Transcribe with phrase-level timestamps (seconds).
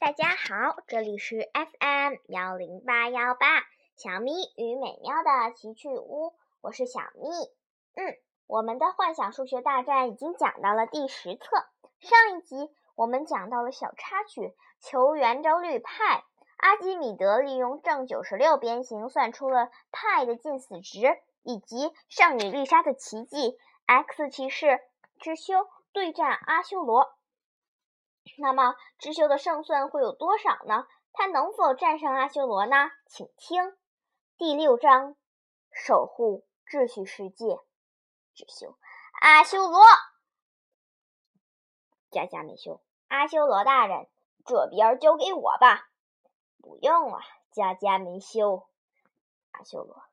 [0.00, 3.46] 大家好，这里是 FM 幺零八幺八
[3.96, 7.28] 小咪与美妙的奇趣屋，我是小咪。
[7.96, 8.16] 嗯，
[8.46, 11.50] 我们的幻想数学大战已经讲到了第十册。
[11.98, 16.22] 上一集我们讲到了小插曲，求圆周率派。
[16.58, 23.58] 阿基米德利用正九十六边形算出了派的近似值，以及圣女丽莎的奇迹。
[23.86, 24.80] X 骑士
[25.18, 25.54] 之修
[25.92, 27.17] 对战阿修罗。
[28.36, 30.86] 那么，智修的胜算会有多少呢？
[31.12, 32.90] 他能否战胜阿修罗呢？
[33.06, 33.76] 请听
[34.36, 35.16] 第六章：
[35.72, 37.58] 守护秩序世界。
[38.34, 38.76] 智修，
[39.20, 39.80] 阿修罗，
[42.10, 44.06] 加加美修，阿修罗大人，
[44.44, 45.88] 这边交给我吧。
[46.60, 47.18] 不用了，
[47.50, 48.68] 加加美修，
[49.52, 50.04] 阿修罗，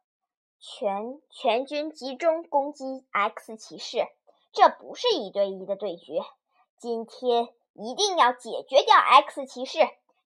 [0.60, 4.08] 全全军集中攻击 X 骑士。
[4.52, 6.22] 这不是一对一的对决，
[6.78, 7.54] 今天。
[7.76, 9.80] 一定要解决掉 X 骑士！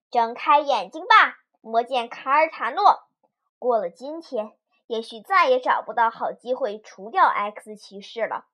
[0.08, 3.02] 睁开眼睛吧，魔剑卡尔塔诺！
[3.58, 8.46] 过了今天，也许再也找不到好机会除掉 X 骑士了。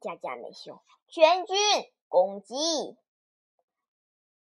[0.00, 1.56] 加加美兄，全军
[2.08, 2.98] 攻击！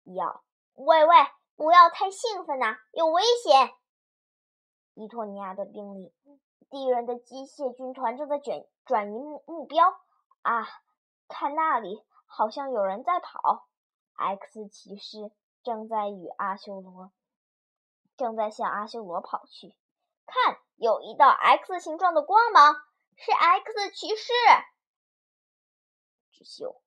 [0.05, 0.42] 要
[0.75, 1.17] 喂喂，
[1.56, 3.73] 不要太兴奋呐，有危险！
[4.95, 6.12] 伊托尼亚的兵力，
[6.69, 9.89] 敌人的机械军团正在卷转移目目标
[10.42, 10.69] 啊！
[11.28, 12.03] 看那里！
[12.27, 13.66] 好像有人在跑
[14.14, 15.32] ，X 骑士
[15.62, 17.12] 正在与阿修罗
[18.16, 19.74] 正在向阿修罗跑去。
[20.27, 22.74] 看，有一道 X 形状的光芒，
[23.16, 24.33] 是 X 骑士。
[26.33, 26.83] 智修，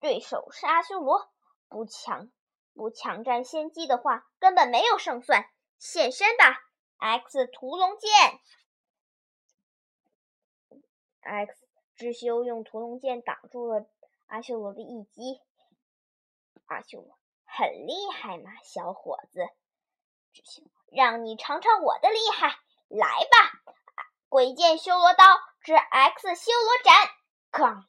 [0.00, 1.30] 对手是阿修罗，
[1.68, 2.30] 不抢
[2.72, 5.50] 不抢占先机的话，根本没有胜算。
[5.78, 6.56] 现身吧
[6.98, 8.10] ，X 屠龙剑。
[11.20, 13.86] X 智修用屠龙剑挡住了。
[14.32, 15.42] 阿修罗的一击，
[16.64, 19.46] 阿修罗很厉害嘛，小伙子，
[20.90, 23.74] 让你尝尝我的厉害，来吧！
[24.30, 25.22] 鬼剑修罗刀
[25.60, 27.10] 之 X 修罗斩，
[27.50, 27.84] 哐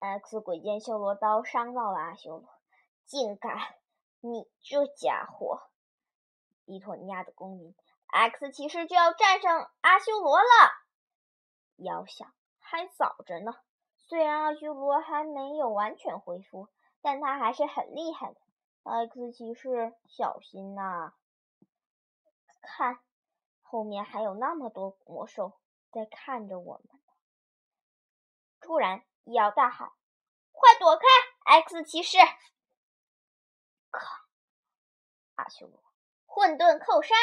[0.00, 2.46] ！X 鬼剑修罗刀伤到了阿修罗，
[3.06, 3.78] 竟敢！
[4.20, 5.70] 你这家伙，
[6.66, 7.74] 伊托尼亚的公民
[8.08, 10.44] ，X 骑士就要战胜阿修罗了，
[11.76, 12.30] 遥想。
[12.72, 13.52] 还早着呢。
[13.98, 16.70] 虽然阿修罗还没有完全恢复，
[17.02, 18.40] 但他还是很厉害的。
[18.84, 21.12] X 骑士，小心呐！
[22.62, 22.98] 看，
[23.60, 26.98] 后面还有那么多魔兽在看着我们。
[28.58, 29.92] 突然，伊奥大喊
[30.50, 31.04] ：“快躲开
[31.60, 32.16] ！”X 骑士，
[33.90, 34.24] 咔！
[35.34, 35.78] 阿修罗，
[36.24, 37.14] 混沌扣杀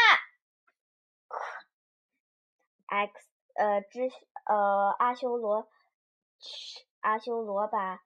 [2.86, 3.28] ！X，
[3.60, 4.10] 呃，知。
[4.46, 5.68] 呃，阿修罗，
[7.02, 8.02] 阿修罗把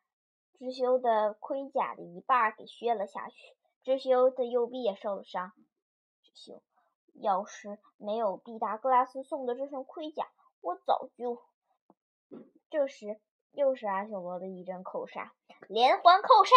[0.58, 3.36] 知修的盔甲的一半给削了下去，
[3.84, 5.53] 知修的右臂也受了伤。
[6.24, 6.62] 知修，
[7.14, 10.28] 要是没有毕达哥拉斯送的这身盔甲，
[10.59, 11.41] 我早就……
[12.70, 13.22] 这时，
[13.52, 15.31] 又是阿修罗的一阵扣杀，
[15.70, 16.56] 连环扣杀！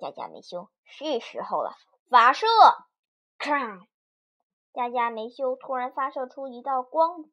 [0.00, 1.74] 加加美修，是时候了，
[2.08, 2.46] 发射！
[3.36, 3.86] 咔！
[4.72, 7.24] 加加梅修突然发射出一道光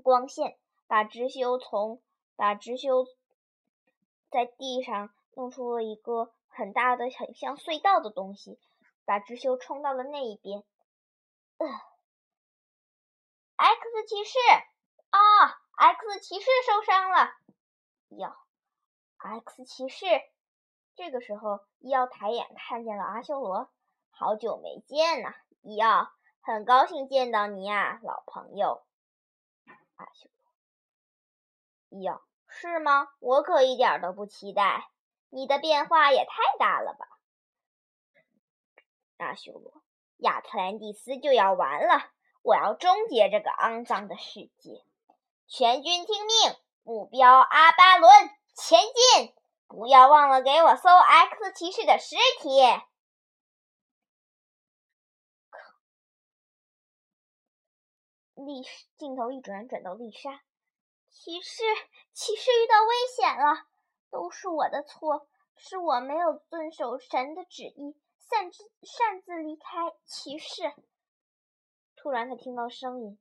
[0.00, 0.58] 光线。
[0.86, 2.02] 把直修从
[2.36, 3.06] 把直修
[4.30, 8.60] 在地上弄出了一个很大的、很像隧道的东西，
[9.06, 10.62] 把直修冲到了那一边。
[13.56, 14.38] X 骑士
[15.08, 15.18] 啊
[15.76, 17.32] ，X 骑士受伤了。
[18.10, 18.36] 要
[19.16, 20.06] X 骑士，
[20.94, 23.70] 这个时候伊奥抬眼看见了阿修罗，
[24.10, 26.12] 好久没见呐，伊奥，
[26.42, 28.84] 很高兴见到你呀，老朋友。
[29.96, 30.28] 阿修。
[32.00, 33.08] 哟，是吗？
[33.20, 34.90] 我可一点都不期待。
[35.30, 37.06] 你的变化也太大了吧！
[39.18, 39.82] 阿修罗，
[40.18, 42.10] 亚特兰蒂斯就要完了，
[42.42, 44.84] 我要终结这个肮脏的世界。
[45.46, 48.12] 全军听命，目标阿巴伦，
[48.54, 49.34] 前进！
[49.66, 52.60] 不要忘了给我搜 X 骑士的尸体。
[58.44, 58.62] 丽
[58.96, 60.42] 镜头一转，转到丽莎。
[61.10, 61.62] 骑士，
[62.12, 63.66] 骑士遇到危险了，
[64.10, 70.72] 都是我的错，是我没有遵守神的旨意，擅自擅自离开骑士。
[71.96, 73.18] 突然，他听到声音，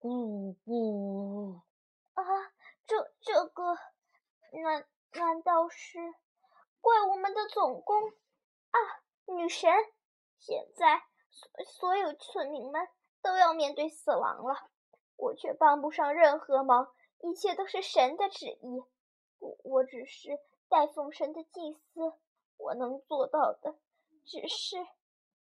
[0.00, 1.60] 呜呜
[2.14, 2.24] 啊！
[2.86, 3.76] 这这个，
[4.62, 5.98] 难难道是
[6.80, 7.96] 怪物们的总攻
[8.70, 8.78] 啊？
[9.26, 9.70] 女神，
[10.38, 12.88] 现在所所有村民们
[13.22, 14.70] 都要面对死亡了。
[15.16, 18.82] 我却帮不上任何忙，一切都是神的旨意。
[19.38, 20.38] 我我只是
[20.68, 22.12] 代奉神的祭司，
[22.56, 23.76] 我能做到的
[24.24, 24.76] 只是，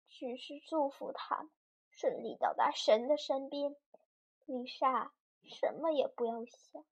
[0.07, 1.51] 只是祝福他们
[1.89, 3.75] 顺利到达神的身边。
[4.45, 5.13] 丽莎，
[5.43, 6.83] 什么也不要想，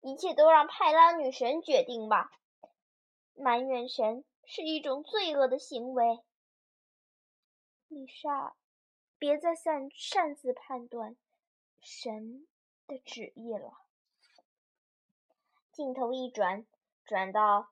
[0.00, 2.30] 一切都让派拉女神决定吧。
[3.34, 6.20] 埋怨神是一种罪恶的行为。
[7.88, 8.54] 丽莎，
[9.18, 11.16] 别再擅擅自判断
[11.80, 12.46] 神
[12.86, 13.78] 的旨意了。
[15.72, 16.66] 镜头一转，
[17.04, 17.70] 转到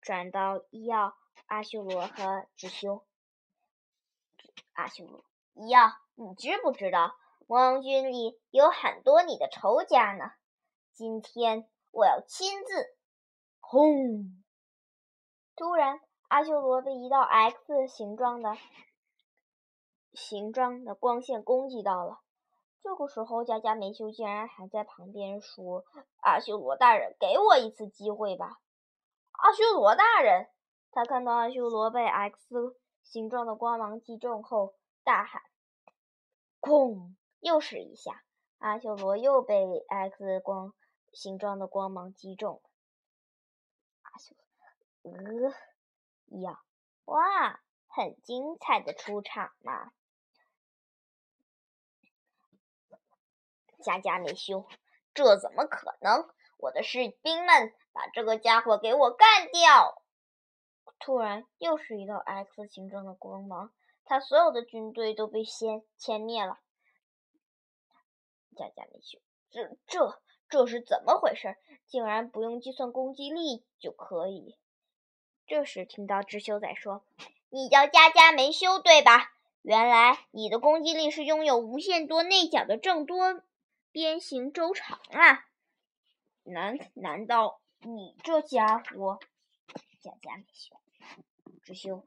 [0.00, 1.16] 转到医药、
[1.46, 3.04] 阿修罗和智修。
[4.72, 5.24] 阿修罗，
[5.54, 7.16] 医药，你知不知道
[7.46, 10.32] 魔王军里有很多你的仇家呢？
[10.92, 12.96] 今天我要亲自……
[13.60, 14.42] 轰！
[15.54, 16.00] 突然。
[16.28, 18.56] 阿修罗被一道 X 形状的
[20.16, 22.20] 形状的光线攻击到了。
[22.82, 25.84] 这个时候，佳佳美修竟然还在旁边说
[26.22, 28.58] ：“阿修罗大人，给我一次机会吧！”
[29.32, 30.48] 阿修罗大人，
[30.90, 34.74] 他看到阿修罗被 X 形状的光芒击中后，
[35.04, 35.42] 大喊
[36.58, 38.24] ：“空！”又是一下，
[38.58, 40.72] 阿修罗又被 X 光
[41.12, 42.62] 形状的光芒击中。
[44.02, 44.34] 阿修
[45.02, 45.54] 罗，呃。
[46.40, 46.60] 呀，
[47.04, 49.92] 哇，很精彩的出场嘛！
[53.86, 54.66] 家家没修，
[55.14, 56.28] 这怎么可能？
[56.58, 60.02] 我的士兵们，把这个家伙给我干掉！
[60.98, 63.72] 突然，又是一道 X 形状的光芒，
[64.04, 66.58] 他所有的军队都被先歼灭了。
[68.56, 71.56] 家家没修，这这这是怎么回事？
[71.86, 74.58] 竟然不用计算攻击力就可以？
[75.46, 77.04] 这时，听到智修在说
[77.50, 79.30] ：“你叫佳佳没修，对吧？
[79.62, 83.42] 原来你的攻击力是拥有无限多内角的正多
[83.96, 85.46] 边形周长啊！
[86.42, 89.18] 难难道你这家伙，
[90.02, 90.76] 家家没修？
[91.64, 92.04] 智修，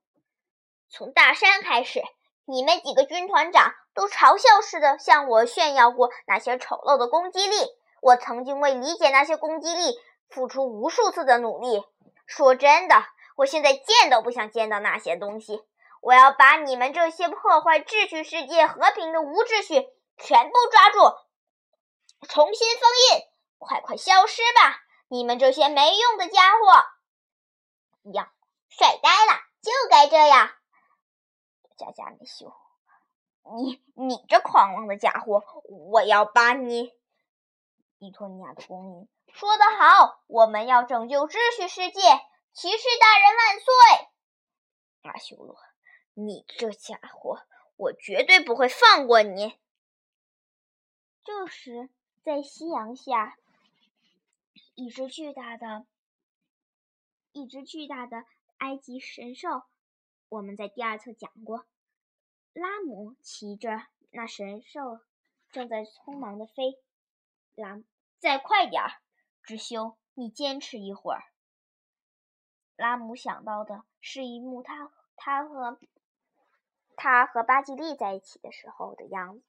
[0.88, 2.04] 从大山开始，
[2.46, 7.56] 你们几个军团长都嘲笑似的向我炫耀过那些丑陋的攻击力。
[8.04, 9.98] 我曾经为理解那些攻击力
[10.30, 11.82] 付出无数次的努力。
[12.28, 13.04] 说真的。”
[13.36, 15.64] 我现在见都不想见到那些东西！
[16.02, 19.88] 我要把你们这些破坏秩序、世界和平的无秩序
[20.18, 21.00] 全部抓住，
[22.28, 22.82] 重新封
[23.12, 23.28] 印！
[23.58, 24.82] 快快消失吧！
[25.08, 28.12] 你们这些没用的家伙！
[28.14, 28.32] 呀，
[28.70, 29.34] 帅呆了！
[29.62, 30.52] 就该这样！
[31.78, 32.54] 家家没修，
[33.56, 35.44] 你你这狂妄的家伙！
[35.92, 36.94] 我要把你！
[37.98, 42.02] 伊托尼亚的公民说得好，我们要拯救秩序世界。
[42.52, 44.10] 骑士大人万岁！
[45.04, 45.56] 阿修罗，
[46.14, 47.40] 你这家伙，
[47.78, 49.58] 我绝对不会放过你！
[51.24, 51.90] 这时，
[52.30, 53.40] 在夕阳下，
[54.76, 55.88] 一只巨大的、
[57.32, 58.24] 一只巨大的
[58.60, 59.64] 埃及神兽，
[60.30, 61.66] 我们在第二册讲过。
[62.54, 65.00] 拉姆骑着那神兽，
[65.50, 66.78] 正在匆忙的飞。
[67.56, 67.82] 拉，
[68.20, 69.02] 再快点儿！
[69.42, 71.24] 智修，你坚持一会儿。
[72.76, 75.80] 拉姆想到的是一幕他他和
[76.96, 79.44] 他和巴吉利在一起的时候的样子。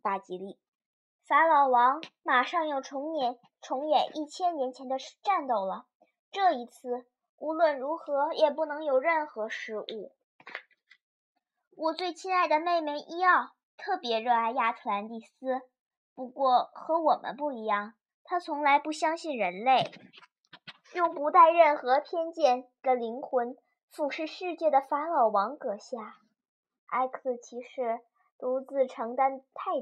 [0.00, 0.58] 巴吉利，
[1.28, 5.84] 法老王马上要重演重演一千年前的战斗了。
[6.30, 7.04] 这一次
[7.36, 10.12] 无论如何也不能有任何失误。
[11.76, 15.62] 我最亲爱的妹妹伊奥特别热爱亚特兰蒂斯，
[16.14, 19.90] 不过和我们不一样，她从来不相信人类。
[20.94, 23.56] 用不带任何偏见的灵魂
[23.90, 26.18] 俯视世界的法老王阁下
[26.86, 28.00] ，X 骑士
[28.38, 29.72] 独自承担太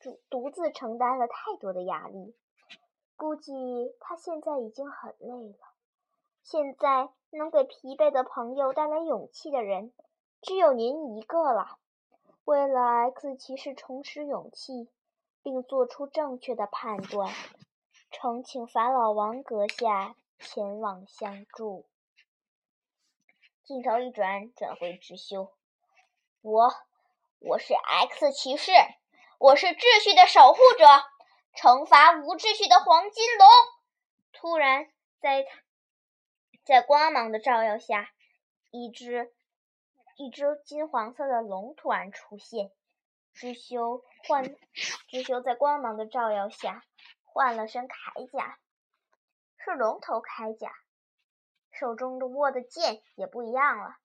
[0.00, 2.34] 独独自承担了太多的压力，
[3.16, 3.52] 估计
[4.00, 5.58] 他现在已经很累了。
[6.42, 9.92] 现在能给疲惫的朋友带来勇气的人，
[10.40, 11.78] 只有您一个了。
[12.44, 14.88] 为了 X 骑士重拾勇气，
[15.42, 17.32] 并做出正确的判断，
[18.10, 20.14] 诚请法老王阁下。
[20.40, 21.84] 前往相助。
[23.64, 25.50] 镜头一转，转回直修。
[26.42, 26.70] 我，
[27.40, 28.70] 我是 X 骑士，
[29.38, 30.84] 我是秩序的守护者，
[31.54, 33.48] 惩罚无秩序的黄金龙。
[34.32, 34.90] 突然，
[35.20, 35.46] 在
[36.64, 38.10] 在光芒的照耀下，
[38.72, 39.32] 一只
[40.16, 42.72] 一只金黄色的龙突然出现。
[43.32, 44.56] 智修换，
[45.06, 46.82] 智修在光芒的照耀下
[47.22, 48.58] 换了身铠甲。
[49.58, 50.72] 是龙头铠甲，
[51.70, 53.98] 手中的握的剑也不一样了，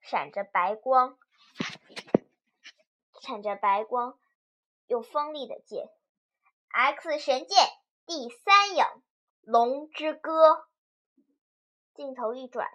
[0.00, 1.18] 闪着白光，
[3.22, 4.18] 闪着白光，
[4.86, 5.88] 又锋利的剑
[6.72, 7.56] ，X 神剑
[8.04, 8.84] 第三影。
[9.42, 10.66] 龙之歌。
[11.94, 12.68] 镜头一转，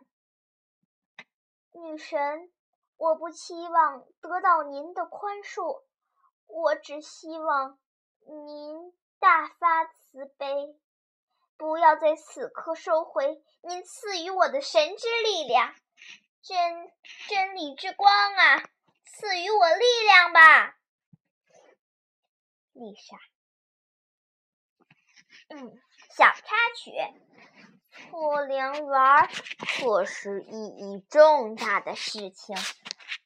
[1.71, 2.49] 女神，
[2.95, 5.83] 我不期望得到您的宽恕，
[6.45, 7.77] 我只希望
[8.19, 10.79] 您大发慈悲，
[11.57, 15.73] 不要在此刻收回您赐予我的神之力量。
[16.41, 16.91] 真
[17.27, 18.63] 真理之光啊，
[19.09, 20.75] 赐予我力量吧，
[22.73, 23.17] 丽莎。
[25.49, 25.79] 嗯，
[26.15, 26.91] 小插曲，
[27.91, 29.29] 错良园
[29.79, 32.55] 可是意义重大的事情。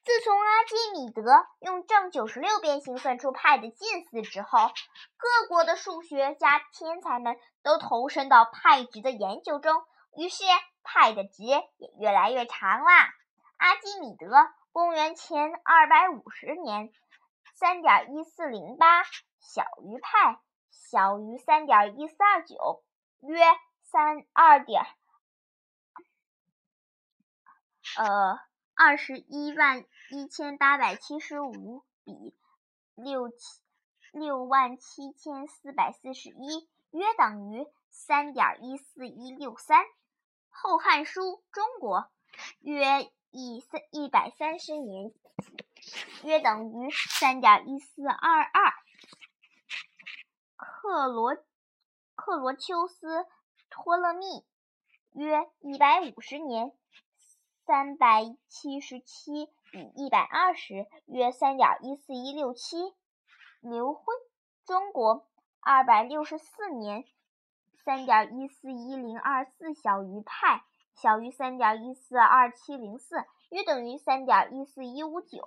[0.03, 1.23] 自从阿基米德
[1.59, 4.71] 用正九十六边形算出派的近似之后，
[5.17, 9.83] 各国的数学家天才们都投身到派值的研究中，
[10.15, 10.43] 于是
[10.83, 11.63] 派的值也
[11.99, 13.13] 越来越长啦。
[13.57, 14.27] 阿基米德，
[14.73, 16.93] 公元前二百五十年，
[17.55, 19.03] 三点一四零八
[19.41, 22.81] 小于派，小于三点一四二九，
[23.19, 23.37] 约
[23.81, 24.85] 三二点，
[27.97, 28.39] 呃，
[28.73, 32.33] 二十一万一千八百七十五比
[32.95, 33.37] 六七
[34.13, 39.83] 六万七千四百四十一，约等于三点一四一六三。
[40.49, 42.09] 《后汉书》中国
[42.61, 43.11] 约。
[43.31, 45.13] 一三一百三十年，
[46.23, 48.73] 约等于三点一四二二。
[50.57, 51.37] 克罗
[52.13, 53.25] 克罗丘斯
[53.69, 54.45] 托勒密
[55.13, 56.73] 约一百五十年，
[57.65, 62.93] 三百七十七比一百二十，约三点一四一六七。
[63.61, 64.03] 刘婚
[64.65, 65.25] 中国
[65.61, 67.05] 二百六十四年，
[67.85, 70.65] 三点一四一零二四小于派。
[70.95, 73.15] 小于三点一四二七零四，
[73.49, 75.41] 约等于三点一四一五九。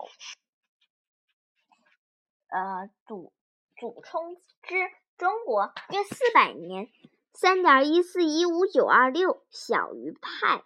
[2.48, 3.32] 呃，祖
[3.76, 6.88] 祖冲之中国约四百年，
[7.32, 10.64] 三点一四一五九二六小于派，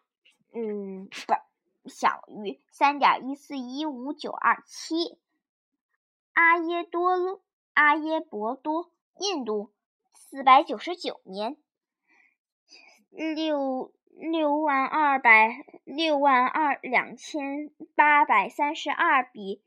[0.55, 5.19] 嗯，不，小于三点一四一五九二七。
[6.33, 7.43] 阿耶多
[7.75, 9.73] 阿耶伯多，印度
[10.15, 11.59] 四百九十九年，
[13.11, 13.93] 六。
[14.21, 19.63] 六万二百六万二两千八百三十二比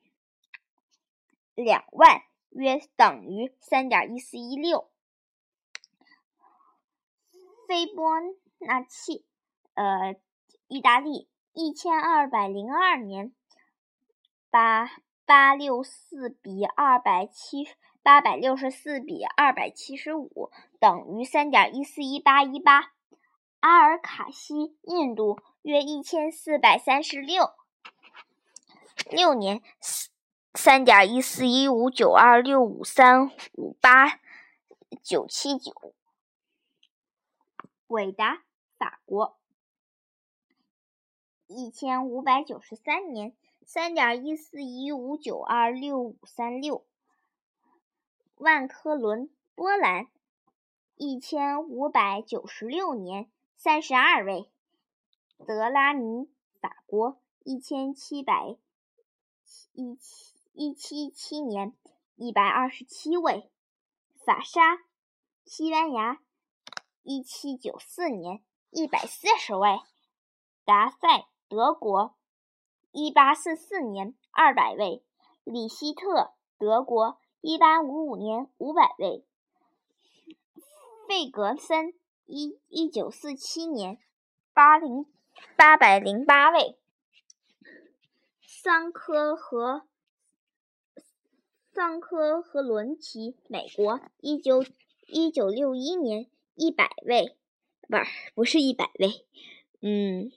[1.56, 4.90] 两万，约等于三点一四一六。
[7.66, 8.04] 斐波
[8.60, 9.24] 那契，
[9.74, 10.18] 呃，
[10.68, 13.34] 意大利一千二百零二年，
[14.50, 14.92] 八
[15.26, 17.70] 八六四比二百七
[18.04, 22.92] 八百六十四比二百七十五，等于三点一四一八一八。
[23.62, 27.52] 阿尔卡西，印度，约一千四百三十六
[29.12, 29.62] 六年，
[30.56, 34.20] 三点一四一五九二六五三五八
[35.04, 35.94] 九七九。
[37.86, 38.42] 韦达，
[38.80, 39.38] 法国，
[41.46, 46.84] 一千五百九十三年，三点一四一五九二六五三六。
[48.38, 50.08] 万科伦，波兰，
[50.96, 53.30] 一千五百九十六年。
[53.64, 54.50] 三十二位，
[55.46, 56.28] 德拉尼，
[56.60, 58.58] 法国，一千七百
[59.74, 61.72] 一七一七七年，
[62.16, 63.52] 一百二十七位，
[64.26, 64.80] 法沙，
[65.46, 66.24] 西班牙，
[67.04, 69.80] 一七九四年，一百四十位，
[70.66, 72.16] 达塞，德国，
[72.92, 75.04] 一八四四年，二百位，
[75.44, 79.24] 里希特，德国，一八五五年，五百位，
[81.08, 81.94] 费格森。
[82.34, 83.98] 一一九四七年，
[84.54, 85.06] 八零
[85.58, 86.78] 八百零八位。
[88.42, 89.86] 桑科和
[91.74, 94.64] 桑科和伦齐，美国，一九
[95.08, 97.36] 一九六一年，一百位，
[97.90, 99.26] 不是不是一百位，
[99.82, 100.32] 嗯，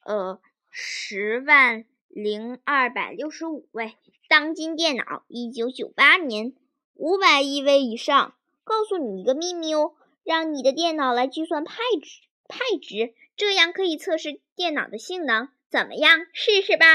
[0.00, 0.40] 呃，
[0.72, 3.96] 十万零二百六十五位。
[4.28, 6.56] 当今电脑，一九九八年。
[6.98, 8.34] 五百亿位以上，
[8.64, 9.92] 告诉你一个秘密哦，
[10.24, 16.26] 让你的电脑来计算派值，派值，这样可以测试电脑的性能，怎么样？
[16.32, 16.86] 试试吧，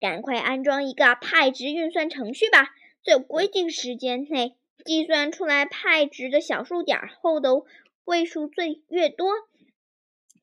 [0.00, 2.70] 赶快安装一个派值运算程序吧，
[3.04, 4.56] 在规定时间内
[4.86, 7.50] 计算出来派值的小数点后的
[8.04, 9.28] 位数最越多，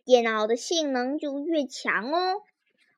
[0.06, 2.44] 电脑的性能就越强哦。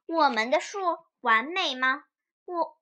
[0.08, 0.78] 我们的数
[1.22, 2.04] 完美吗？
[2.46, 2.81] 我。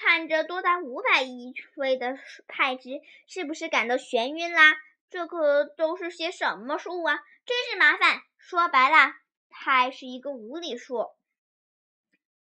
[0.00, 4.76] 看着多达五百亿位的派值，是不是感到眩晕啦？
[5.10, 7.18] 这可都是些什么数啊？
[7.44, 8.22] 真是麻烦。
[8.36, 9.14] 说白了，
[9.50, 11.08] 派是一个无理数。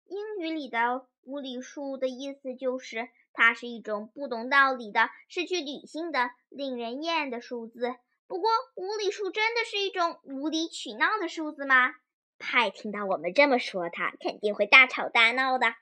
[0.05, 7.95] 英语里的无理数的意思就是它是一种不懂道理的、失去理性的、令人厌的数字。
[8.27, 11.95] 不过，无理数真的是一种无理取闹的数字吗？
[12.39, 15.75] 派听到我们这么说，他肯定会大吵大闹的。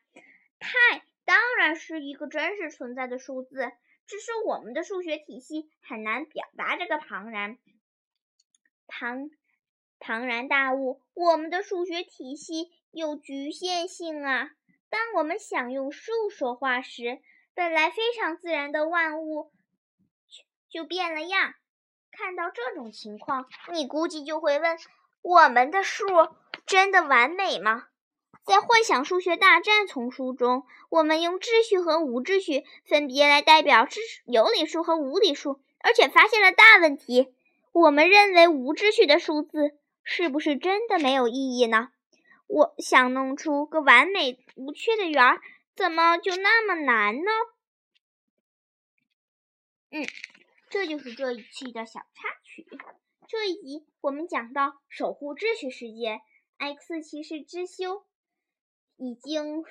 [0.60, 3.72] 派当然是一个真实存在的数字，
[4.06, 7.58] 只是我们的数学体系很难表达这个庞然、
[8.86, 9.30] 庞
[9.98, 11.00] 庞然大物。
[11.14, 14.50] 我们的数学体系有局限性啊。
[14.90, 17.20] 当我们想用数说话时，
[17.54, 19.50] 本来非常自然的万物
[20.68, 21.54] 就变了样。
[22.12, 24.78] 看到这种情况，你估计就会问：
[25.22, 26.06] 我们的数
[26.66, 27.88] 真的完美吗？
[28.44, 33.96] 在《幻想数学大战》丛书中，我们用秩序和无秩序分别来代表秩
[34.26, 37.34] 有理数和无理数，而且发现了大问题。
[37.72, 41.88] 我们认为无秩序的数字是不是真的没有意义呢？
[42.46, 45.40] 我想弄出个完美无缺的圆，
[45.74, 47.30] 怎么就那么难呢？
[49.90, 50.06] 嗯。
[50.68, 52.66] 这就是这一期的小插曲。
[53.28, 56.20] 这一集我们讲到守护秩序世界
[56.58, 58.04] ，X 骑士之修
[58.96, 59.64] 已经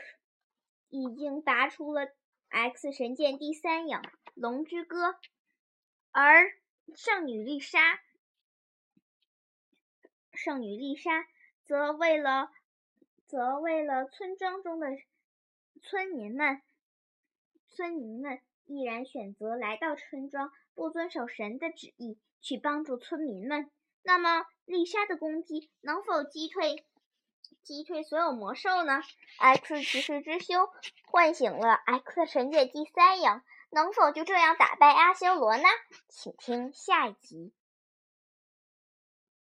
[0.90, 2.14] 已经拔出了
[2.50, 4.00] X 神剑第三影
[4.34, 5.16] 龙之歌，
[6.12, 6.52] 而
[6.96, 8.00] 圣女丽莎
[10.34, 11.28] 圣女丽莎
[11.64, 12.52] 则为了
[13.26, 14.88] 则为了村庄中的
[15.82, 16.62] 村民们
[17.70, 18.40] 村民们。
[18.66, 23.70] 毅然选择来到村庄，不遵守神的旨意，去帮助村民们。
[24.04, 26.86] 那么，丽莎的攻击能否击退
[27.64, 29.02] 击退所有魔兽呢
[29.40, 30.70] ？X 骑士之修
[31.06, 35.64] 唤醒了 X 神界第三影，能否就这样打败阿修罗呢？
[36.10, 37.54] 请听下一集。